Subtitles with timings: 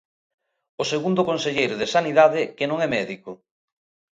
[0.81, 3.31] O segundo conselleiro de Sanidade que non é médico.